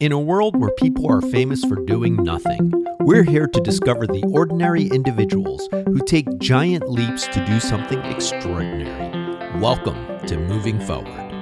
[0.00, 4.22] In a world where people are famous for doing nothing, we're here to discover the
[4.32, 9.58] ordinary individuals who take giant leaps to do something extraordinary.
[9.58, 9.96] Welcome
[10.28, 11.32] to Moving Forward.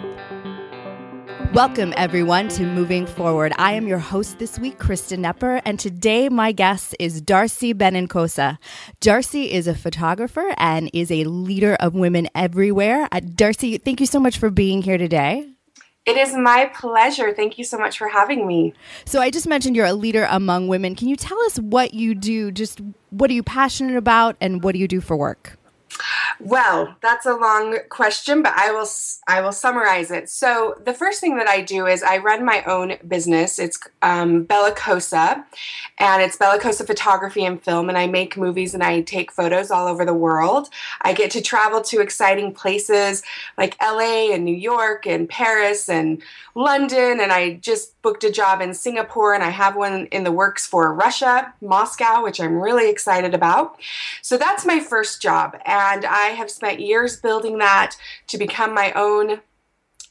[1.52, 3.52] Welcome, everyone, to Moving Forward.
[3.58, 8.56] I am your host this week, Krista Nepper, and today my guest is Darcy Benincasa.
[9.00, 13.06] Darcy is a photographer and is a leader of women everywhere.
[13.12, 15.55] Uh, Darcy, thank you so much for being here today.
[16.06, 17.34] It is my pleasure.
[17.34, 18.74] Thank you so much for having me.
[19.04, 20.94] So, I just mentioned you're a leader among women.
[20.94, 22.52] Can you tell us what you do?
[22.52, 25.55] Just what are you passionate about and what do you do for work?
[26.38, 28.88] Well, that's a long question, but I will
[29.26, 30.28] I will summarize it.
[30.28, 33.58] So the first thing that I do is I run my own business.
[33.58, 35.44] It's um, Bellicosa,
[35.98, 39.88] and it's Bellicosa Photography and Film, and I make movies and I take photos all
[39.88, 40.68] over the world.
[41.02, 43.22] I get to travel to exciting places
[43.56, 46.22] like LA and New York and Paris and
[46.54, 50.32] London, and I just booked a job in Singapore, and I have one in the
[50.32, 53.80] works for Russia, Moscow, which I'm really excited about.
[54.22, 57.96] So that's my first job, and I I have spent years building that
[58.28, 59.40] to become my own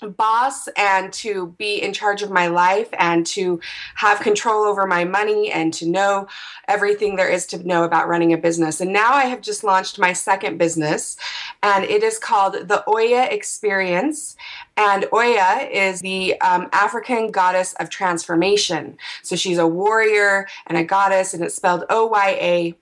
[0.01, 3.59] boss and to be in charge of my life and to
[3.95, 6.27] have control over my money and to know
[6.67, 8.81] everything there is to know about running a business.
[8.81, 11.17] And now I have just launched my second business
[11.63, 14.35] and it is called the Oya Experience.
[14.77, 18.97] And Oya is the um, African goddess of transformation.
[19.23, 22.75] So she's a warrior and a goddess and it's spelled O Y A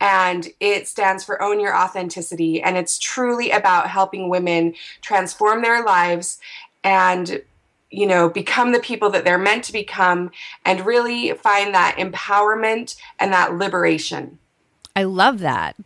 [0.00, 2.62] and it stands for Own Your Authenticity.
[2.62, 6.38] And it's truly about helping women transform their lives
[6.82, 7.42] and
[7.94, 10.32] you know, become the people that they're meant to become
[10.64, 14.38] and really find that empowerment and that liberation.
[14.96, 15.76] I love that.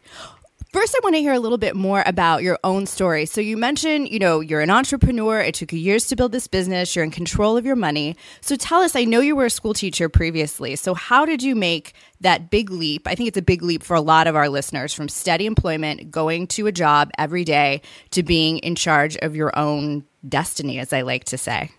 [0.79, 3.27] First, I want to hear a little bit more about your own story.
[3.27, 5.41] So, you mentioned, you know, you're an entrepreneur.
[5.41, 6.95] It took you years to build this business.
[6.95, 8.15] You're in control of your money.
[8.43, 10.77] So, tell us I know you were a school teacher previously.
[10.77, 13.09] So, how did you make that big leap?
[13.09, 16.13] I think it's a big leap for a lot of our listeners from steady employment,
[16.13, 20.93] going to a job every day, to being in charge of your own destiny, as
[20.93, 21.73] I like to say.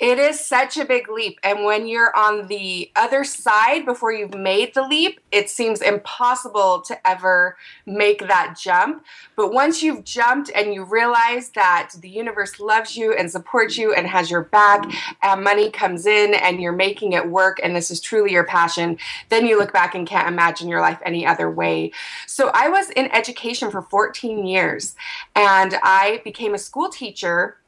[0.00, 1.38] It is such a big leap.
[1.42, 6.80] And when you're on the other side before you've made the leap, it seems impossible
[6.86, 9.04] to ever make that jump.
[9.36, 13.92] But once you've jumped and you realize that the universe loves you and supports you
[13.92, 14.90] and has your back,
[15.22, 18.96] and money comes in and you're making it work, and this is truly your passion,
[19.28, 21.92] then you look back and can't imagine your life any other way.
[22.26, 24.96] So I was in education for 14 years
[25.36, 27.58] and I became a school teacher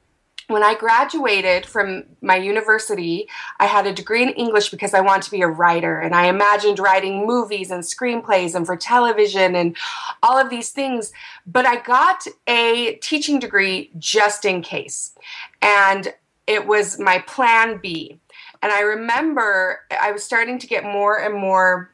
[0.48, 5.24] when I graduated from my university, I had a degree in English because I wanted
[5.24, 5.98] to be a writer.
[5.98, 9.76] And I imagined writing movies and screenplays and for television and
[10.22, 11.12] all of these things.
[11.46, 15.14] But I got a teaching degree just in case.
[15.60, 16.14] And
[16.46, 18.18] it was my plan B.
[18.62, 21.91] And I remember I was starting to get more and more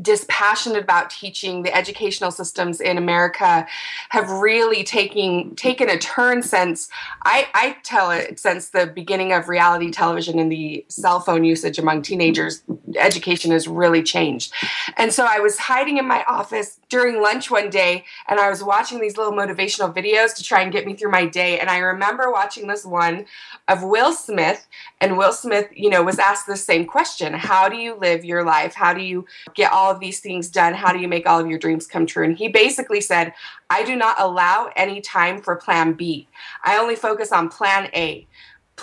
[0.00, 3.66] dispassionate about teaching the educational systems in america
[4.08, 6.88] have really taken taken a turn since
[7.24, 11.78] i i tell it since the beginning of reality television and the cell phone usage
[11.78, 12.62] among teenagers
[12.96, 14.52] education has really changed.
[14.96, 18.62] And so i was hiding in my office during lunch one day and i was
[18.62, 21.58] watching these little motivational videos to try and get me through my day.
[21.58, 23.26] And i remember watching this one
[23.68, 24.66] of will smith
[25.00, 28.44] and will smith you know was asked the same question how do you live your
[28.44, 28.74] life?
[28.74, 30.74] How do you get all all of these things done?
[30.74, 32.24] How do you make all of your dreams come true?
[32.24, 33.34] And he basically said,
[33.68, 36.28] I do not allow any time for plan B.
[36.62, 38.26] I only focus on plan A.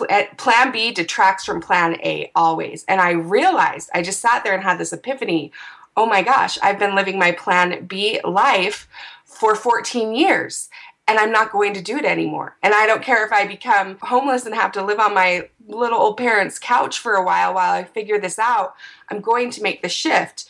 [0.09, 2.83] Eh, plan B detracts from plan A always.
[2.87, 5.51] And I realized, I just sat there and had this epiphany
[5.97, 8.87] oh my gosh, I've been living my plan B life
[9.25, 10.69] for 14 years
[11.09, 12.55] and I'm not going to do it anymore.
[12.63, 15.99] And I don't care if I become homeless and have to live on my little
[15.99, 18.75] old parents' couch for a while while I figure this out.
[19.09, 20.47] I'm going to make the shift.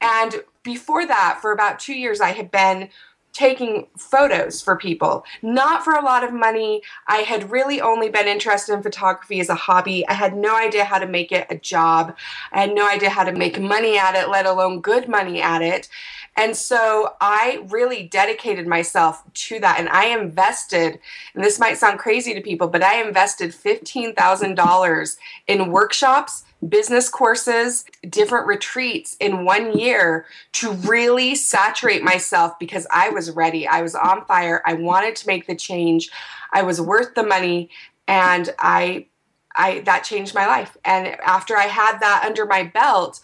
[0.00, 2.88] And before that, for about two years, I had been
[3.32, 6.82] taking photos for people, not for a lot of money.
[7.06, 10.06] I had really only been interested in photography as a hobby.
[10.06, 12.14] I had no idea how to make it a job.
[12.52, 15.62] I had no idea how to make money at it, let alone good money at
[15.62, 15.88] it.
[16.36, 19.78] And so I really dedicated myself to that.
[19.78, 20.98] And I invested,
[21.34, 27.84] and this might sound crazy to people, but I invested $15,000 in workshops, business courses,
[28.08, 33.66] different retreats in one year to really saturate myself because I was ready.
[33.66, 34.62] I was on fire.
[34.64, 36.10] I wanted to make the change.
[36.52, 37.68] I was worth the money.
[38.08, 39.06] And I
[39.54, 40.76] I that changed my life.
[40.84, 43.20] And after I had that under my belt,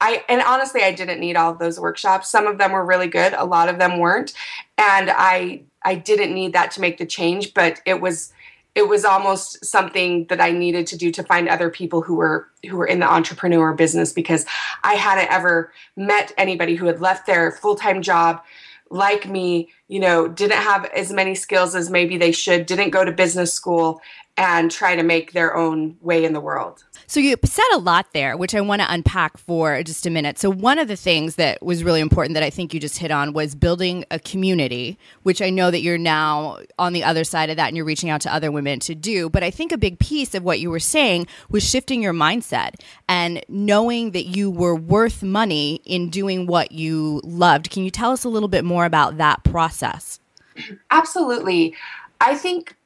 [0.00, 2.30] I and honestly I didn't need all of those workshops.
[2.30, 4.32] Some of them were really good, a lot of them weren't.
[4.76, 8.32] And I I didn't need that to make the change, but it was
[8.74, 12.48] it was almost something that I needed to do to find other people who were
[12.68, 14.46] who were in the entrepreneur business because
[14.84, 18.40] I hadn't ever met anybody who had left their full-time job
[18.90, 23.04] like me, you know, didn't have as many skills as maybe they should, didn't go
[23.04, 24.00] to business school
[24.38, 26.84] and try to make their own way in the world.
[27.08, 30.38] So you said a lot there, which I want to unpack for just a minute.
[30.38, 33.10] So one of the things that was really important that I think you just hit
[33.10, 37.50] on was building a community, which I know that you're now on the other side
[37.50, 39.28] of that and you're reaching out to other women to do.
[39.28, 42.74] But I think a big piece of what you were saying was shifting your mindset
[43.08, 47.70] and knowing that you were worth money in doing what you loved.
[47.70, 49.77] Can you tell us a little bit more about that process?
[50.90, 51.74] Absolutely.
[52.20, 52.76] I think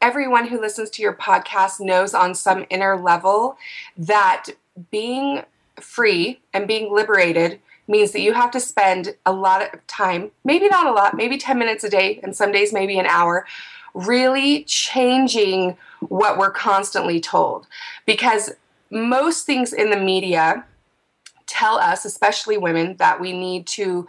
[0.00, 3.56] everyone who listens to your podcast knows on some inner level
[3.96, 4.46] that
[4.90, 5.42] being
[5.80, 10.68] free and being liberated means that you have to spend a lot of time, maybe
[10.68, 13.46] not a lot, maybe 10 minutes a day, and some days maybe an hour,
[13.94, 17.66] really changing what we're constantly told.
[18.06, 18.52] Because
[18.90, 20.64] most things in the media
[21.46, 24.06] tell us, especially women, that we need to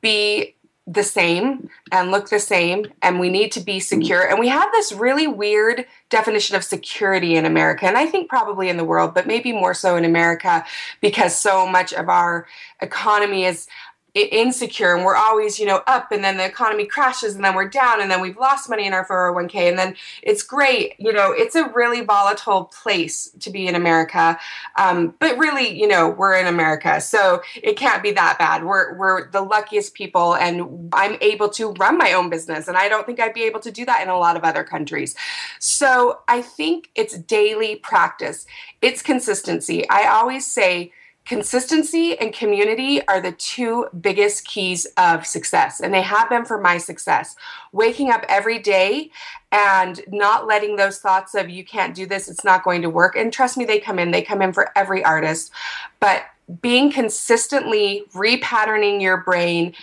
[0.00, 0.54] be
[0.88, 3.82] the same and look the same and we need to be mm.
[3.82, 4.26] secure.
[4.26, 8.70] And we have this really weird definition of security in America and I think probably
[8.70, 10.64] in the world but maybe more so in America
[11.02, 12.46] because so much of our
[12.80, 13.66] economy is
[14.14, 17.68] insecure and we're always you know up and then the economy crashes and then we're
[17.68, 20.94] down and then we've lost money in our 401k and then it's great.
[20.98, 24.38] You know it's a really volatile place to be in america
[24.76, 28.64] um, but really you know we're in america so it can't be that bad.
[28.64, 32.88] We're we're the luckiest people and i'm able to run my own business and i
[32.88, 35.14] don't think i'd be able to do that in a lot of other countries.
[35.58, 38.46] So i think it's daily practice.
[38.80, 39.88] It's consistency.
[39.88, 40.92] I always say
[41.28, 46.58] Consistency and community are the two biggest keys of success, and they have been for
[46.58, 47.36] my success.
[47.70, 49.10] Waking up every day
[49.52, 53.14] and not letting those thoughts of you can't do this, it's not going to work.
[53.14, 55.52] And trust me, they come in, they come in for every artist.
[56.00, 56.22] But
[56.62, 59.74] being consistently repatterning your brain,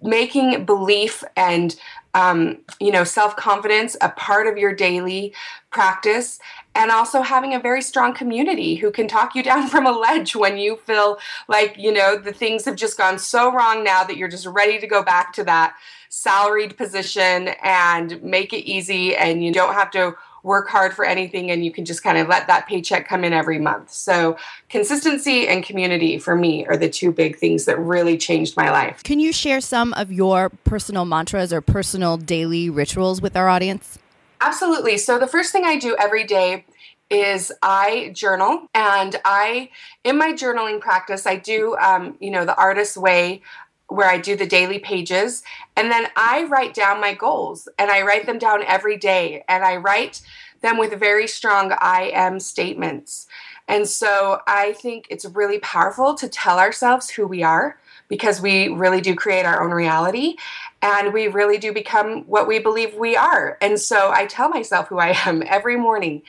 [0.00, 1.74] making belief and
[2.14, 5.34] um, you know self-confidence a part of your daily
[5.70, 6.38] practice
[6.78, 10.34] and also having a very strong community who can talk you down from a ledge
[10.36, 14.16] when you feel like you know the things have just gone so wrong now that
[14.16, 15.76] you're just ready to go back to that
[16.08, 20.14] salaried position and make it easy and you don't have to
[20.44, 23.32] work hard for anything and you can just kind of let that paycheck come in
[23.32, 23.90] every month.
[23.90, 24.38] So,
[24.70, 29.02] consistency and community for me are the two big things that really changed my life.
[29.02, 33.98] Can you share some of your personal mantras or personal daily rituals with our audience?
[34.40, 34.98] Absolutely.
[34.98, 36.64] So the first thing I do every day
[37.10, 39.70] is I journal, and I,
[40.04, 43.42] in my journaling practice, I do, um, you know, the artist's way
[43.88, 45.42] where I do the daily pages,
[45.74, 49.64] and then I write down my goals, and I write them down every day, and
[49.64, 50.20] I write
[50.60, 53.26] them with very strong I am statements.
[53.66, 57.78] And so I think it's really powerful to tell ourselves who we are
[58.08, 60.36] because we really do create our own reality
[60.82, 63.58] and we really do become what we believe we are.
[63.60, 66.22] And so I tell myself who I am every morning,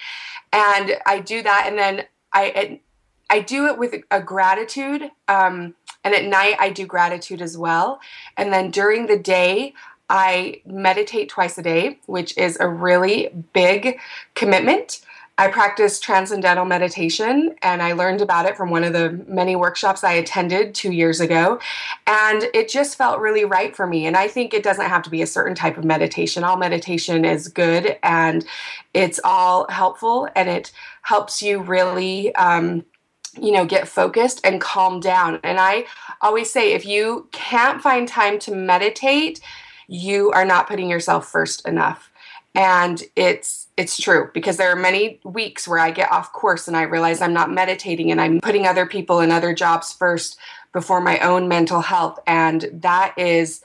[0.52, 2.80] and I do that, and then I
[3.30, 5.12] I do it with a gratitude.
[5.28, 8.00] Um, and at night, I do gratitude as well.
[8.38, 9.74] And then during the day,
[10.10, 14.00] I meditate twice a day, which is a really big
[14.34, 15.02] commitment.
[15.40, 20.04] I practice transcendental meditation and I learned about it from one of the many workshops
[20.04, 21.62] I attended two years ago.
[22.08, 24.06] And it just felt really right for me.
[24.06, 26.44] And I think it doesn't have to be a certain type of meditation.
[26.44, 28.46] All meditation is good and
[28.94, 30.74] it's all helpful and it
[31.04, 32.36] helps you really.
[32.36, 32.84] Um,
[33.40, 35.40] you know, get focused and calm down.
[35.44, 35.86] And I
[36.20, 39.40] always say if you can't find time to meditate,
[39.88, 42.10] you are not putting yourself first enough.
[42.60, 46.76] And it's it's true because there are many weeks where I get off course and
[46.76, 50.38] I realize I'm not meditating and I'm putting other people and other jobs first
[50.74, 52.20] before my own mental health.
[52.28, 53.62] And that is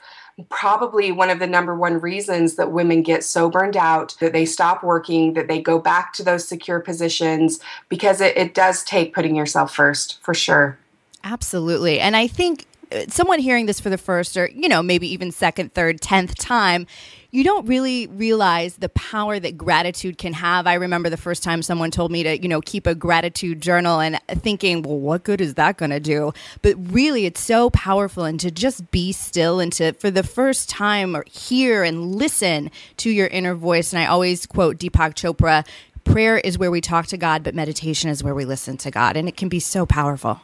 [0.48, 4.46] probably one of the number one reasons that women get so burned out that they
[4.46, 7.58] stop working, that they go back to those secure positions
[7.88, 10.78] because it, it does take putting yourself first for sure.
[11.24, 11.98] Absolutely.
[11.98, 15.32] And I think uh, someone hearing this for the first or, you know, maybe even
[15.32, 16.86] second, third, tenth time,
[17.34, 20.68] you don't really realize the power that gratitude can have.
[20.68, 23.98] I remember the first time someone told me to, you know, keep a gratitude journal
[23.98, 26.32] and thinking, well, what good is that going to do?
[26.62, 30.68] But really, it's so powerful and to just be still and to, for the first
[30.68, 33.92] time, hear and listen to your inner voice.
[33.92, 35.66] And I always quote Deepak Chopra
[36.04, 39.16] prayer is where we talk to God, but meditation is where we listen to God.
[39.16, 40.40] And it can be so powerful.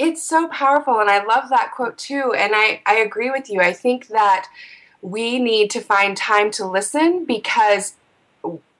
[0.00, 0.98] It's so powerful.
[0.98, 2.34] And I love that quote too.
[2.36, 3.60] And I, I agree with you.
[3.60, 4.48] I think that
[5.02, 7.94] we need to find time to listen because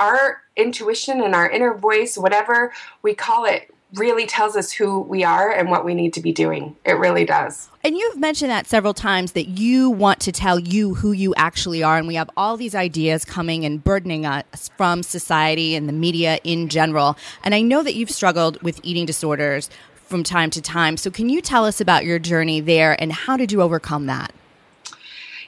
[0.00, 5.22] our intuition and our inner voice, whatever we call it, really tells us who we
[5.22, 6.74] are and what we need to be doing.
[6.84, 7.68] It really does.
[7.84, 11.82] And you've mentioned that several times that you want to tell you who you actually
[11.82, 11.98] are.
[11.98, 16.38] And we have all these ideas coming and burdening us from society and the media
[16.42, 17.18] in general.
[17.44, 19.68] And I know that you've struggled with eating disorders
[20.06, 20.96] from time to time.
[20.96, 24.32] So, can you tell us about your journey there and how did you overcome that?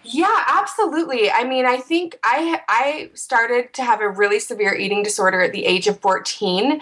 [0.06, 1.30] Yeah, absolutely.
[1.30, 5.52] I mean, I think I I started to have a really severe eating disorder at
[5.52, 6.80] the age of 14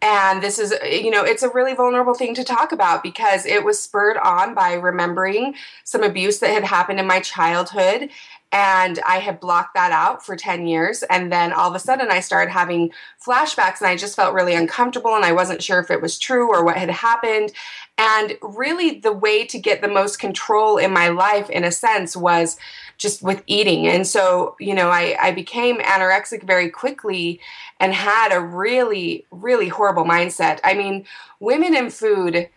[0.00, 3.64] and this is you know it's a really vulnerable thing to talk about because it
[3.64, 5.54] was spurred on by remembering
[5.84, 8.10] some abuse that had happened in my childhood
[8.52, 11.02] and I had blocked that out for 10 years.
[11.04, 12.92] And then all of a sudden, I started having
[13.24, 16.48] flashbacks, and I just felt really uncomfortable, and I wasn't sure if it was true
[16.48, 17.52] or what had happened.
[17.98, 22.16] And really, the way to get the most control in my life, in a sense,
[22.16, 22.56] was
[22.96, 23.86] just with eating.
[23.88, 27.40] And so, you know, I, I became anorexic very quickly
[27.80, 30.60] and had a really, really horrible mindset.
[30.62, 31.04] I mean,
[31.40, 32.48] women in food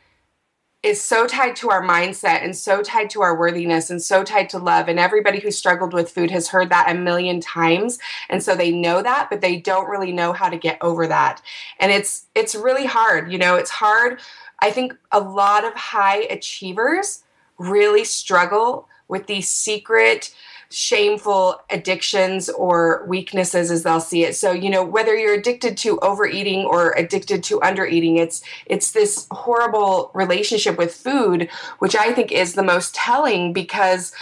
[0.84, 4.50] is so tied to our mindset and so tied to our worthiness and so tied
[4.50, 7.98] to love and everybody who struggled with food has heard that a million times
[8.30, 11.42] and so they know that but they don't really know how to get over that.
[11.80, 14.20] And it's it's really hard you know it's hard.
[14.60, 17.24] I think a lot of high achievers
[17.58, 20.34] really struggle with these secret
[20.70, 24.36] shameful addictions or weaknesses as they'll see it.
[24.36, 29.28] So you know whether you're addicted to overeating or addicted to undereating it's it's this
[29.32, 34.14] horrible relationship with food which i think is the most telling because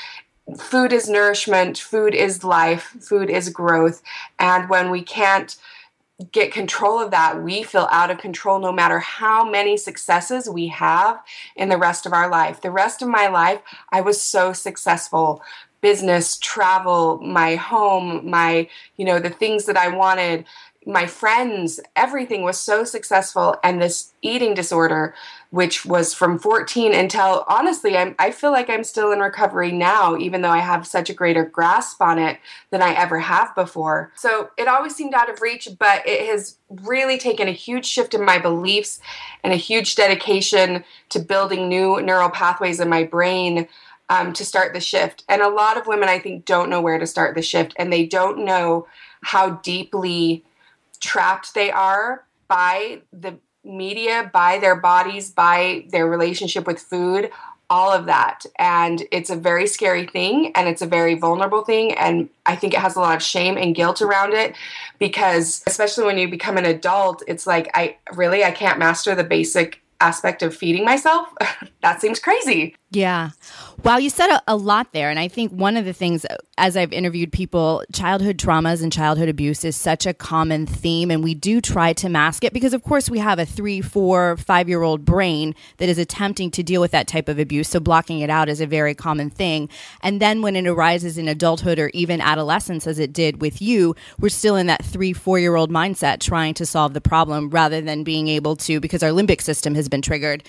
[0.57, 4.01] food is nourishment food is life food is growth.
[4.39, 5.55] And when we can't
[6.31, 10.67] get control of that, we feel out of control no matter how many successes we
[10.67, 11.21] have
[11.57, 12.61] in the rest of our life.
[12.61, 13.59] The rest of my life,
[13.91, 15.41] I was so successful
[15.85, 20.43] business, travel, my home, my, you know, the things that I wanted,
[20.83, 23.57] my friends, everything was so successful.
[23.63, 25.13] And this eating disorder,
[25.51, 30.17] which was from 14 until honestly, I'm, I feel like I'm still in recovery now,
[30.17, 32.39] even though I have such a greater grasp on it
[32.71, 34.11] than I ever have before.
[34.15, 38.15] So it always seemed out of reach, but it has really taken a huge shift
[38.15, 38.99] in my beliefs
[39.43, 43.67] and a huge dedication to building new neural pathways in my brain
[44.09, 45.23] um, to start the shift.
[45.27, 47.91] And a lot of women, I think, don't know where to start the shift and
[47.91, 48.87] they don't know
[49.21, 50.43] how deeply
[50.99, 57.31] trapped they are by the media, by their bodies, by their relationship with food,
[57.69, 58.45] all of that.
[58.59, 61.93] And it's a very scary thing and it's a very vulnerable thing.
[61.93, 64.55] And I think it has a lot of shame and guilt around it
[64.99, 69.23] because, especially when you become an adult, it's like, I really, I can't master the
[69.23, 71.27] basic aspect of feeding myself.
[71.81, 72.75] that seems crazy.
[72.91, 73.31] Yeah.
[73.83, 75.09] Well, you said a, a, lot there.
[75.09, 76.25] And I think one of the things,
[76.57, 81.11] as I've interviewed people, childhood traumas and childhood abuse is such a common theme.
[81.11, 84.37] And we do try to mask it because, of course, we have a three, four,
[84.37, 87.67] five year old brain that is attempting to deal with that type of abuse.
[87.67, 89.69] So blocking it out is a very common thing.
[90.01, 93.93] And then when it arises in adulthood or even adolescence, as it did with you,
[94.19, 97.81] we're still in that three, four year old mindset trying to solve the problem rather
[97.81, 100.43] than being able to, because our limbic system has been triggered,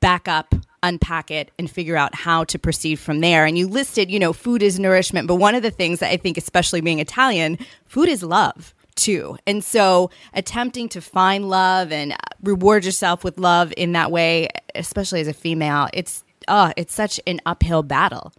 [0.00, 3.46] back up unpack it and figure out how to proceed from there.
[3.46, 6.16] And you listed, you know, food is nourishment, but one of the things that I
[6.16, 9.38] think, especially being Italian, food is love too.
[9.46, 14.48] And so attempting to find love and uh, reward yourself with love in that way,
[14.74, 18.32] especially as a female, it's oh, it's such an uphill battle.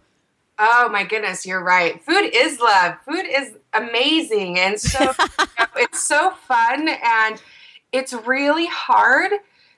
[0.58, 2.00] Oh my goodness, you're right.
[2.04, 2.94] Food is love.
[3.04, 5.12] Food is amazing and so
[5.76, 7.42] it's so fun and
[7.92, 9.32] it's really hard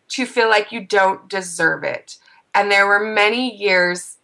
[0.08, 2.18] to feel like you don't deserve it.
[2.54, 4.16] And there were many years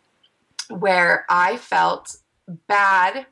[0.71, 2.17] where I felt
[2.67, 3.27] bad,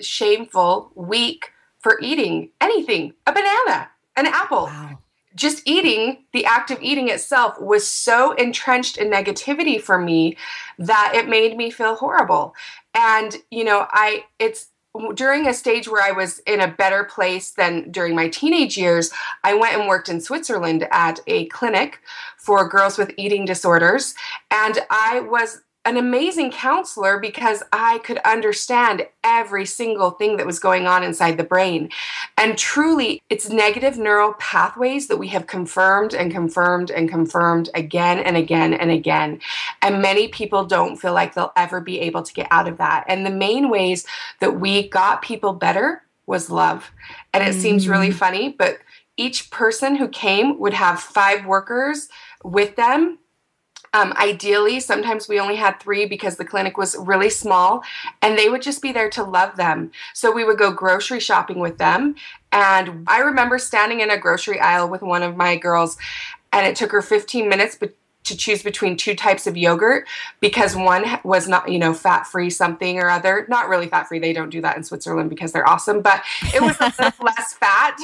[0.00, 4.64] shameful, weak for eating anything a banana, an apple.
[4.64, 4.98] Wow.
[5.34, 10.36] Just eating, the act of eating itself was so entrenched in negativity for me
[10.78, 12.54] that it made me feel horrible.
[12.94, 14.69] And, you know, I, it's,
[15.14, 19.10] during a stage where I was in a better place than during my teenage years,
[19.44, 22.00] I went and worked in Switzerland at a clinic
[22.36, 24.14] for girls with eating disorders.
[24.50, 30.60] And I was an amazing counselor because I could understand every single thing that was
[30.60, 31.90] going on inside the brain.
[32.38, 38.20] And truly, it's negative neural pathways that we have confirmed and confirmed and confirmed again
[38.20, 39.40] and again and again.
[39.82, 43.04] And many people don't feel like they'll ever be able to get out of that.
[43.08, 44.06] And the main ways
[44.38, 46.92] that we got people better was love.
[47.34, 47.60] And it mm.
[47.60, 48.14] seems really mm.
[48.14, 48.78] funny, but
[49.16, 52.08] each person who came would have five workers
[52.44, 53.18] with them
[53.92, 57.82] um, ideally, sometimes we only had three because the clinic was really small,
[58.22, 59.90] and they would just be there to love them.
[60.14, 62.14] So we would go grocery shopping with them,
[62.52, 65.96] And I remember standing in a grocery aisle with one of my girls,
[66.52, 67.94] and it took her 15 minutes but
[68.24, 70.06] to choose between two types of yogurt
[70.40, 73.46] because one was not, you know, fat free something or other.
[73.48, 74.18] Not really fat free.
[74.18, 76.22] They don't do that in Switzerland because they're awesome, but
[76.54, 76.78] it was
[77.20, 77.96] less fat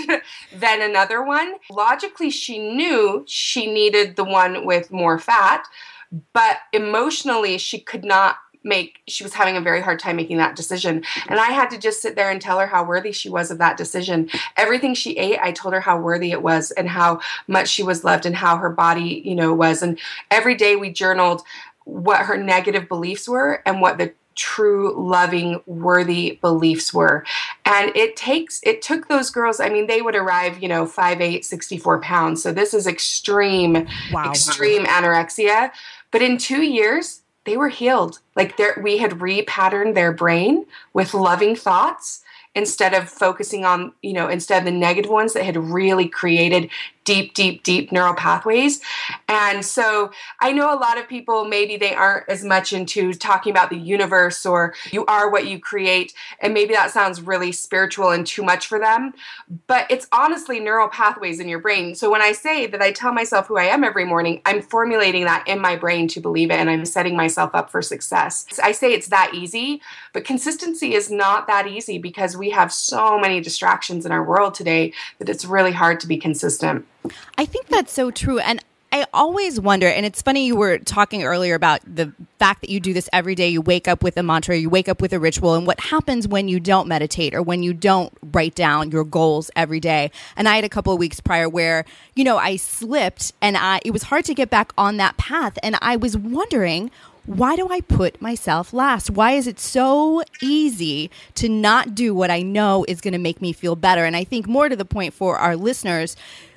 [0.55, 1.55] than another one.
[1.71, 5.67] Logically, she knew she needed the one with more fat,
[6.33, 10.57] but emotionally, she could not make she was having a very hard time making that
[10.57, 11.05] decision.
[11.29, 13.59] And i had to just sit there and tell her how worthy she was of
[13.59, 14.29] that decision.
[14.57, 18.05] Everything she ate i told her how worthy it was and how much she was
[18.05, 19.83] loved and how her body you know was.
[19.83, 19.99] And
[20.31, 21.43] every day we journaled
[21.85, 27.25] what her negative beliefs were and what the true loving worthy beliefs were.
[27.65, 31.21] And it takes it took those girls i mean they would arrive you know 5
[31.21, 32.43] 8 64 pounds.
[32.43, 34.31] So this is extreme wow.
[34.31, 35.71] extreme anorexia.
[36.11, 38.21] But in two years they were healed.
[38.35, 42.23] Like we had repatterned their brain with loving thoughts
[42.55, 46.71] instead of focusing on, you know, instead of the negative ones that had really created
[47.07, 48.83] deep, deep, deep neural pathways.
[49.29, 50.11] And so
[50.41, 53.79] I know a lot of people, maybe they aren't as much into talking about the
[53.79, 56.13] universe or you are what you create.
[56.41, 59.15] And maybe that sounds really spiritual and too much for them.
[59.69, 61.95] But it's honestly neural pathways in your brain.
[61.95, 65.25] So when I say that I tell myself who I am every morning, I'm formulating
[65.25, 68.47] that in my brain to believe it and I'm setting myself up for success.
[68.61, 69.81] I say it's that easy,
[70.13, 74.55] but consistency is not that easy because we have so many distractions in our world
[74.55, 76.85] today that it's really hard to be consistent.
[77.39, 78.39] I think that's so true.
[78.39, 78.61] And
[78.93, 82.81] I always wonder, and it's funny you were talking earlier about the fact that you
[82.81, 83.49] do this every day.
[83.49, 86.27] You wake up with a mantra, you wake up with a ritual, and what happens
[86.29, 90.11] when you don't meditate or when you don't write down your goals every day.
[90.37, 91.85] And I had a couple of weeks prior where,
[92.15, 95.59] you know, I slipped and I it was hard to get back on that path.
[95.63, 96.91] And I was wondering,
[97.27, 99.11] why do I put myself last?
[99.11, 103.43] Why is it so easy to not do what I know is going to make
[103.43, 104.05] me feel better?
[104.05, 106.17] And I think more to the point for our listeners,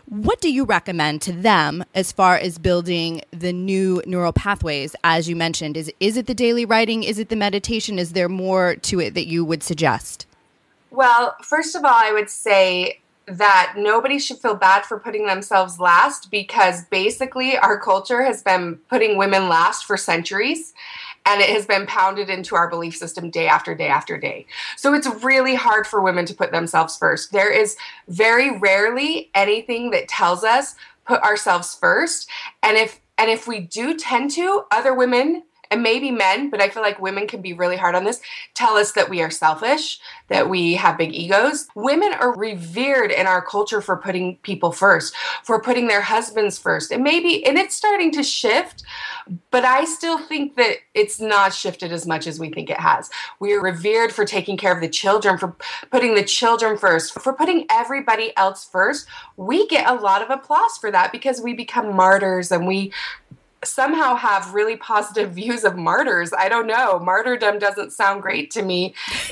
[0.10, 4.96] what do you recommend to them as far as building the new neural pathways?
[5.04, 7.04] As you mentioned, is is it the daily writing?
[7.04, 8.00] Is it the meditation?
[8.00, 10.26] Is there more to it that you would suggest?
[10.89, 15.80] Well, first of all, I would say that nobody should feel bad for putting themselves
[15.80, 20.74] last because basically our culture has been putting women last for centuries
[21.25, 24.45] and it has been pounded into our belief system day after day after day.
[24.77, 27.32] So it's really hard for women to put themselves first.
[27.32, 27.77] There is
[28.08, 32.29] very rarely anything that tells us put ourselves first.
[32.63, 36.69] And if and if we do tend to, other women and maybe men, but I
[36.69, 38.21] feel like women can be really hard on this,
[38.55, 41.67] tell us that we are selfish, that we have big egos.
[41.75, 46.91] Women are revered in our culture for putting people first, for putting their husbands first.
[46.91, 48.84] And maybe, and it's starting to shift,
[49.51, 53.10] but I still think that it's not shifted as much as we think it has.
[53.39, 55.55] We are revered for taking care of the children, for
[55.91, 59.08] putting the children first, for putting everybody else first.
[59.38, 62.91] We get a lot of applause for that because we become martyrs and we
[63.63, 66.32] somehow have really positive views of martyrs.
[66.38, 67.00] I don't know.
[67.00, 68.93] Martyrdom doesn't sound great to me.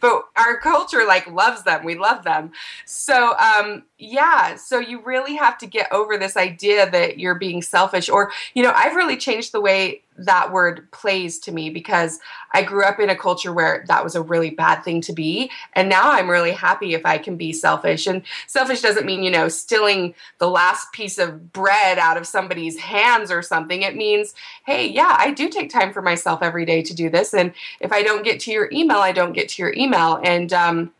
[0.00, 1.84] but our culture like loves them.
[1.84, 2.52] We love them.
[2.84, 7.62] So um yeah, so you really have to get over this idea that you're being
[7.62, 12.18] selfish or you know, I've really changed the way that word plays to me because
[12.52, 15.50] I grew up in a culture where that was a really bad thing to be.
[15.74, 18.06] And now I'm really happy if I can be selfish.
[18.06, 22.78] And selfish doesn't mean, you know, stealing the last piece of bread out of somebody's
[22.78, 23.82] hands or something.
[23.82, 24.34] It means,
[24.66, 27.32] hey, yeah, I do take time for myself every day to do this.
[27.32, 30.20] And if I don't get to your email, I don't get to your email.
[30.24, 30.92] And um,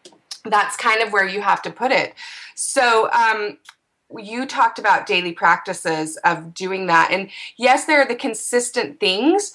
[0.44, 2.14] that's kind of where you have to put it.
[2.54, 3.58] So, um,
[4.16, 7.10] you talked about daily practices of doing that.
[7.12, 9.52] And yes, there are the consistent things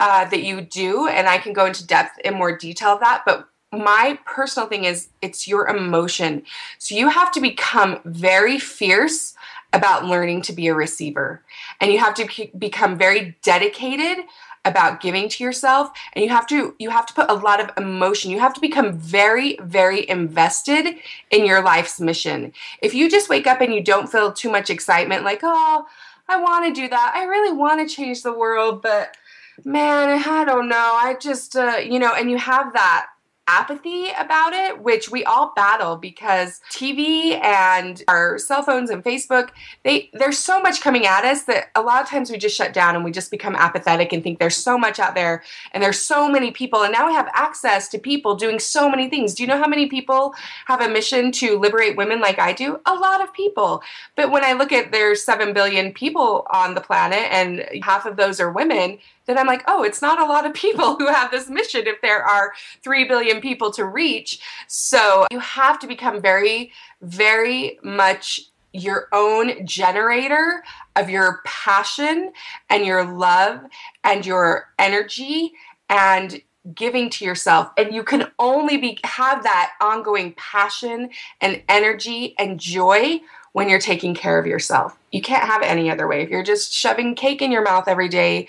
[0.00, 3.22] uh, that you do, and I can go into depth in more detail of that.
[3.24, 6.42] But my personal thing is it's your emotion.
[6.78, 9.34] So you have to become very fierce
[9.72, 11.42] about learning to be a receiver,
[11.80, 14.24] and you have to become very dedicated
[14.64, 17.70] about giving to yourself and you have to you have to put a lot of
[17.76, 20.96] emotion you have to become very very invested
[21.30, 22.52] in your life's mission.
[22.80, 25.86] If you just wake up and you don't feel too much excitement like oh
[26.28, 29.16] i want to do that i really want to change the world but
[29.64, 33.06] man i don't know i just uh, you know and you have that
[33.48, 39.50] apathy about it, which we all battle because TV and our cell phones and Facebook,
[39.82, 42.72] they there's so much coming at us that a lot of times we just shut
[42.72, 45.98] down and we just become apathetic and think there's so much out there and there's
[45.98, 49.34] so many people and now we have access to people doing so many things.
[49.34, 50.34] Do you know how many people
[50.66, 52.80] have a mission to liberate women like I do?
[52.86, 53.82] A lot of people.
[54.16, 58.16] But when I look at there's 7 billion people on the planet and half of
[58.16, 61.30] those are women, then I'm like, oh, it's not a lot of people who have
[61.30, 64.40] this mission if there are 3 billion people to reach.
[64.66, 68.40] So you have to become very, very much
[68.72, 70.64] your own generator
[70.96, 72.32] of your passion
[72.70, 73.60] and your love
[74.02, 75.52] and your energy
[75.90, 76.40] and
[76.74, 77.70] giving to yourself.
[77.76, 83.20] And you can only be have that ongoing passion and energy and joy
[83.52, 84.96] when you're taking care of yourself.
[85.10, 86.22] You can't have any other way.
[86.22, 88.48] If you're just shoving cake in your mouth every day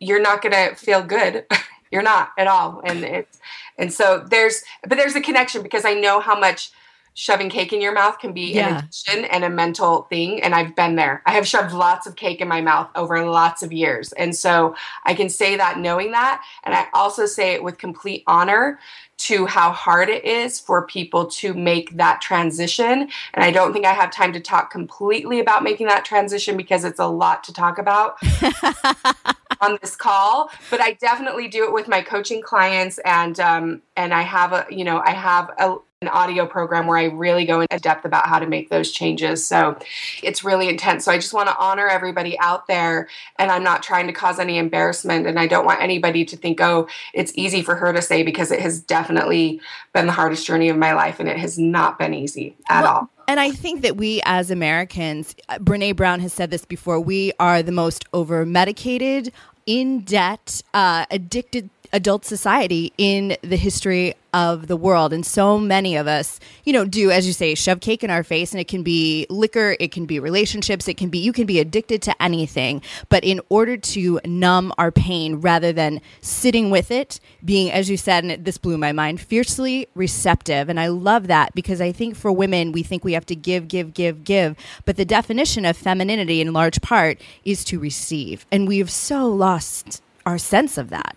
[0.00, 1.46] you're not going to feel good
[1.92, 3.38] you're not at all and it's
[3.78, 6.72] and so there's but there's a connection because i know how much
[7.14, 8.68] shoving cake in your mouth can be yeah.
[8.68, 10.42] an addiction and a mental thing.
[10.42, 11.22] And I've been there.
[11.26, 14.12] I have shoved lots of cake in my mouth over lots of years.
[14.12, 16.42] And so I can say that knowing that.
[16.64, 18.78] And I also say it with complete honor
[19.18, 23.10] to how hard it is for people to make that transition.
[23.34, 26.84] And I don't think I have time to talk completely about making that transition because
[26.84, 28.16] it's a lot to talk about.
[29.60, 34.14] on this call, but I definitely do it with my coaching clients, and um, and
[34.14, 37.60] I have a you know I have a an audio program where I really go
[37.60, 39.44] into depth about how to make those changes.
[39.44, 39.76] So
[40.22, 41.04] it's really intense.
[41.04, 43.06] So I just want to honor everybody out there.
[43.38, 45.26] And I'm not trying to cause any embarrassment.
[45.26, 48.50] And I don't want anybody to think, oh, it's easy for her to say because
[48.50, 49.60] it has definitely
[49.92, 51.20] been the hardest journey of my life.
[51.20, 53.10] And it has not been easy at well, all.
[53.28, 57.32] And I think that we as Americans, uh, Brene Brown has said this before, we
[57.38, 59.32] are the most over medicated,
[59.66, 65.12] in debt, uh, addicted adult society in the history of the world.
[65.12, 68.22] And so many of us, you know, do, as you say, shove cake in our
[68.22, 68.52] face.
[68.52, 71.58] And it can be liquor, it can be relationships, it can be, you can be
[71.58, 72.82] addicted to anything.
[73.08, 77.96] But in order to numb our pain rather than sitting with it, being, as you
[77.96, 80.68] said, and this blew my mind, fiercely receptive.
[80.68, 83.68] And I love that because I think for women, we think we have to give,
[83.68, 84.56] give, give, give.
[84.84, 88.46] But the definition of femininity in large part is to receive.
[88.52, 91.16] And we've so lost our sense of that.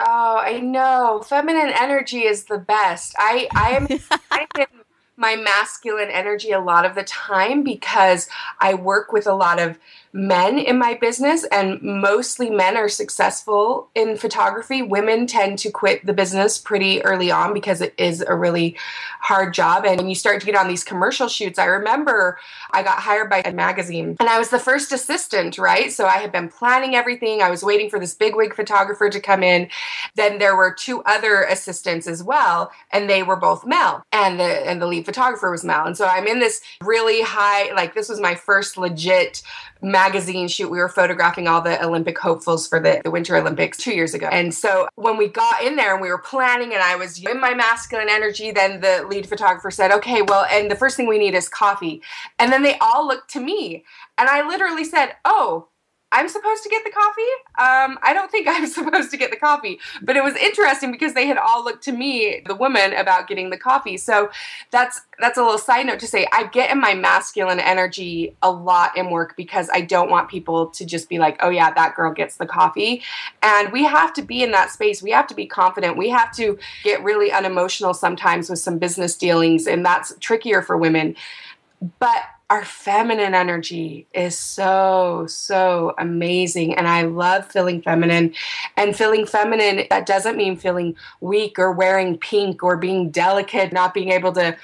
[0.00, 1.22] Oh, I know.
[1.24, 3.14] Feminine energy is the best.
[3.18, 3.88] I I am
[4.30, 4.66] I am
[5.16, 8.28] my masculine energy a lot of the time because
[8.60, 9.78] I work with a lot of
[10.14, 14.80] men in my business, and mostly men are successful in photography.
[14.80, 18.76] Women tend to quit the business pretty early on because it is a really
[19.20, 19.84] hard job.
[19.84, 22.38] And when you start to get on these commercial shoots, I remember
[22.70, 25.90] I got hired by a magazine and I was the first assistant, right?
[25.90, 27.42] So I had been planning everything.
[27.42, 29.68] I was waiting for this big wig photographer to come in.
[30.14, 34.44] Then there were two other assistants as well, and they were both male, and the
[34.44, 35.84] and the lead photographer was male.
[35.84, 39.42] And so I'm in this really high, like this was my first legit
[39.84, 40.70] magazine shoot.
[40.70, 44.28] We were photographing all the Olympic hopefuls for the, the Winter Olympics two years ago.
[44.32, 47.40] And so when we got in there and we were planning and I was in
[47.40, 51.18] my masculine energy, then the lead photographer said, okay, well, and the first thing we
[51.18, 52.02] need is coffee.
[52.38, 53.84] And then they all looked to me.
[54.16, 55.68] And I literally said, oh,
[56.14, 57.20] I'm supposed to get the coffee.
[57.58, 61.12] Um, I don't think I'm supposed to get the coffee, but it was interesting because
[61.12, 63.96] they had all looked to me, the woman, about getting the coffee.
[63.96, 64.30] So
[64.70, 68.50] that's that's a little side note to say I get in my masculine energy a
[68.50, 71.96] lot in work because I don't want people to just be like, oh yeah, that
[71.96, 73.02] girl gets the coffee.
[73.42, 75.02] And we have to be in that space.
[75.02, 75.96] We have to be confident.
[75.96, 80.76] We have to get really unemotional sometimes with some business dealings, and that's trickier for
[80.76, 81.16] women.
[81.98, 82.22] But
[82.54, 86.72] our feminine energy is so so amazing.
[86.74, 88.32] And i love feeling feminine.
[88.76, 93.92] And feeling feminine that doesn't mean feeling weak or wearing pink or being delicate not
[93.92, 94.56] being able to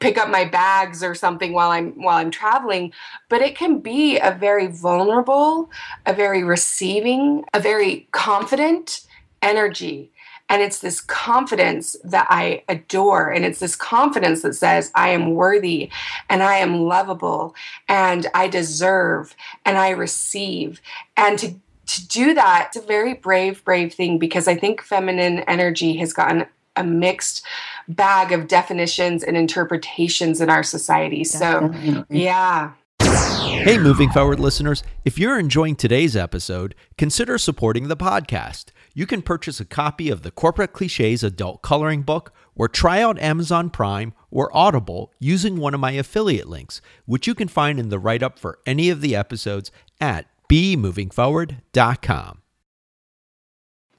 [0.00, 2.92] pick up my bags or something while i'm while i'm traveling.
[3.28, 5.70] But it can be a very vulnerable
[6.06, 9.02] a very receiving a very confident
[9.42, 10.10] energy
[10.48, 13.30] and it's this confidence that I adore.
[13.30, 15.90] And it's this confidence that says, I am worthy
[16.28, 17.54] and I am lovable
[17.88, 20.80] and I deserve and I receive.
[21.16, 21.54] And to
[21.88, 26.12] to do that, it's a very brave, brave thing because I think feminine energy has
[26.12, 26.44] gotten
[26.76, 27.42] a mixed
[27.88, 31.24] bag of definitions and interpretations in our society.
[31.24, 31.72] So,
[32.10, 32.72] yeah.
[33.00, 38.66] Hey, moving forward listeners, if you're enjoying today's episode, consider supporting the podcast
[38.98, 43.16] you can purchase a copy of the Corporate Cliches Adult Coloring Book or try out
[43.20, 47.90] Amazon Prime or Audible using one of my affiliate links, which you can find in
[47.90, 52.42] the write up for any of the episodes at bemovingforward.com.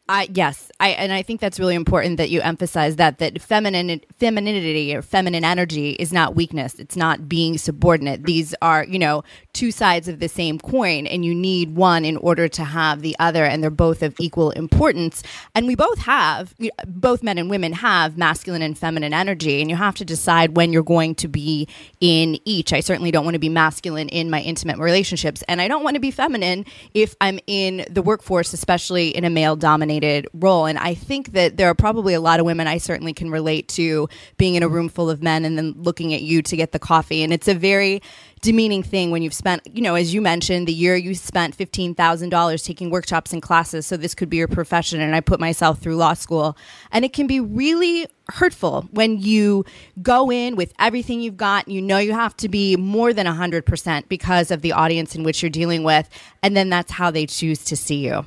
[0.09, 4.01] I yes, I and I think that's really important that you emphasize that that feminine
[4.17, 6.79] femininity or feminine energy is not weakness.
[6.79, 8.25] It's not being subordinate.
[8.25, 12.17] These are, you know, two sides of the same coin and you need one in
[12.17, 15.23] order to have the other and they're both of equal importance.
[15.55, 16.53] And we both have
[16.85, 20.71] both men and women have masculine and feminine energy and you have to decide when
[20.71, 21.67] you're going to be
[21.99, 22.73] in each.
[22.73, 25.95] I certainly don't want to be masculine in my intimate relationships and i don't want
[25.95, 30.65] to be feminine if i'm in the workforce especially in a male dominated role.
[30.65, 33.67] And i think that there are probably a lot of women i certainly can relate
[33.69, 34.07] to
[34.37, 36.79] being in a room full of men and then looking at you to get the
[36.79, 37.23] coffee.
[37.23, 38.01] And it's a very
[38.41, 42.65] demeaning thing when you've spent, you know, as you mentioned, the year you spent $15,000
[42.65, 43.85] taking workshops and classes.
[43.85, 45.01] So this could be your profession.
[45.01, 46.57] And I put myself through law school.
[46.91, 49.65] And it can be really hurtful when you
[50.01, 51.67] go in with everything you've got.
[51.67, 55.41] You know, you have to be more than 100% because of the audience in which
[55.41, 56.09] you're dealing with.
[56.41, 58.25] And then that's how they choose to see you.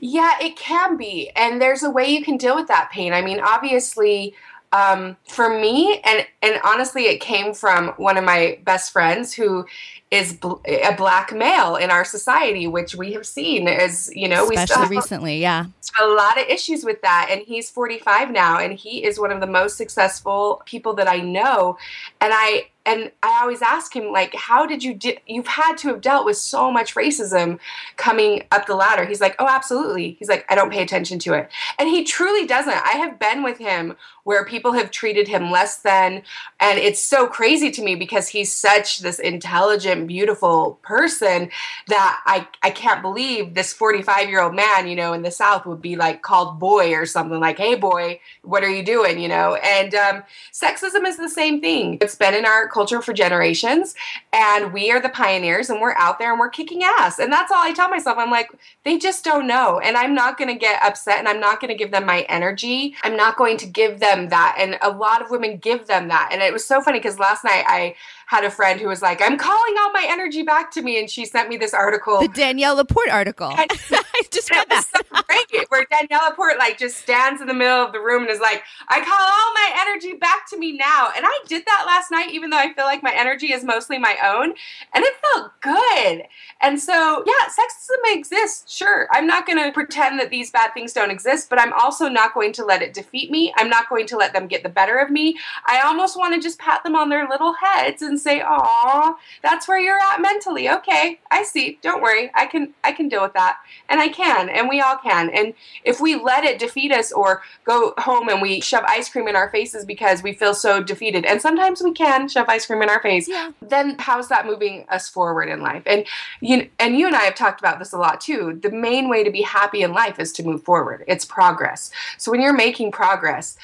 [0.00, 1.30] Yeah, it can be.
[1.36, 3.12] And there's a way you can deal with that pain.
[3.12, 4.34] I mean, obviously,
[4.76, 9.64] um, for me, and and honestly, it came from one of my best friends who
[10.10, 14.48] is bl- a black male in our society, which we have seen as you know,
[14.50, 15.64] especially we recently, yeah,
[16.00, 17.28] a lot of issues with that.
[17.30, 21.20] And he's 45 now, and he is one of the most successful people that I
[21.20, 21.78] know.
[22.20, 25.88] And I and I always ask him like, how did you di- you've had to
[25.88, 27.58] have dealt with so much racism
[27.96, 29.06] coming up the ladder?
[29.06, 30.16] He's like, oh, absolutely.
[30.18, 32.72] He's like, I don't pay attention to it, and he truly doesn't.
[32.72, 36.20] I have been with him where people have treated him less than,
[36.58, 41.48] and it's so crazy to me because he's such this intelligent, beautiful person
[41.86, 45.64] that I I can't believe this 45 year old man, you know, in the South
[45.64, 49.28] would be like called boy or something like, hey boy, what are you doing, you
[49.28, 49.54] know?
[49.62, 51.98] And um, sexism is the same thing.
[52.00, 53.94] It's been in our culture for generations
[54.32, 57.20] and we are the pioneers and we're out there and we're kicking ass.
[57.20, 58.18] And that's all i tell myself.
[58.18, 58.50] I'm like
[58.82, 59.78] they just don't know.
[59.78, 62.22] And i'm not going to get upset and i'm not going to give them my
[62.22, 62.96] energy.
[63.04, 66.30] I'm not going to give them that and a lot of women give them that.
[66.32, 67.94] And it was so funny because last night i
[68.26, 70.98] had a friend who was like, I'm calling all my energy back to me.
[70.98, 72.20] And she sent me this article.
[72.20, 73.46] The Danielle LaPorte article.
[73.46, 74.84] I, I just read that.
[74.84, 78.30] So great, where Danielle LaPorte like just stands in the middle of the room and
[78.30, 81.10] is like, I call all my energy back to me now.
[81.16, 83.98] And I did that last night, even though I feel like my energy is mostly
[83.98, 84.54] my own.
[84.92, 86.24] And it felt good.
[86.60, 88.74] And so, yeah, sexism exists.
[88.74, 89.06] Sure.
[89.12, 92.34] I'm not going to pretend that these bad things don't exist, but I'm also not
[92.34, 93.52] going to let it defeat me.
[93.56, 95.38] I'm not going to let them get the better of me.
[95.66, 99.14] I almost want to just pat them on their little heads and and say, "Aw,
[99.42, 101.78] that's where you're at mentally." Okay, I see.
[101.82, 102.30] Don't worry.
[102.34, 103.58] I can I can deal with that.
[103.88, 105.28] And I can, and we all can.
[105.30, 105.52] And
[105.84, 109.36] if we let it defeat us or go home and we shove ice cream in
[109.36, 112.88] our faces because we feel so defeated, and sometimes we can shove ice cream in
[112.88, 113.50] our face, yeah.
[113.60, 115.82] then how's that moving us forward in life?
[115.84, 116.06] And
[116.40, 118.58] you and you and I have talked about this a lot too.
[118.62, 121.04] The main way to be happy in life is to move forward.
[121.06, 121.90] It's progress.
[122.16, 123.56] So when you're making progress,